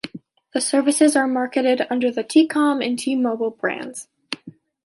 [0.55, 4.07] The services are marketed under the T-Com and T-Mobile brands.